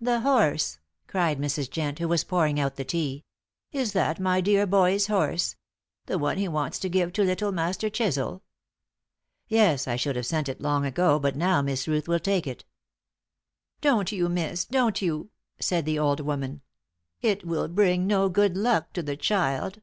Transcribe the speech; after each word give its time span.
"The 0.00 0.20
horse!" 0.20 0.78
cried 1.08 1.40
Mrs. 1.40 1.68
Jent, 1.68 1.98
who 1.98 2.06
was 2.06 2.22
pouring 2.22 2.60
out 2.60 2.76
the 2.76 2.84
tea. 2.84 3.24
"Is 3.72 3.94
that 3.94 4.20
my 4.20 4.40
dear 4.40 4.64
boy's 4.64 5.08
horse 5.08 5.56
the 6.04 6.18
one 6.18 6.38
he 6.38 6.46
wants 6.46 6.78
to 6.78 6.88
give 6.88 7.12
to 7.14 7.24
little 7.24 7.50
Master 7.50 7.90
Chisel?" 7.90 8.44
"Yes, 9.48 9.88
I 9.88 9.96
should 9.96 10.14
have 10.14 10.24
sent 10.24 10.48
it 10.48 10.60
long 10.60 10.86
ago, 10.86 11.18
but 11.18 11.34
now 11.34 11.62
Miss 11.62 11.88
Ruth 11.88 12.06
will 12.06 12.20
take 12.20 12.46
it." 12.46 12.64
"Don't 13.80 14.12
you, 14.12 14.28
miss, 14.28 14.64
don't 14.66 15.02
you!" 15.02 15.30
said 15.58 15.84
the 15.84 15.98
old 15.98 16.20
woman. 16.20 16.62
"It 17.20 17.44
will 17.44 17.66
bring 17.66 18.06
no 18.06 18.28
good 18.28 18.56
luck 18.56 18.92
to 18.92 19.02
the 19.02 19.16
child. 19.16 19.82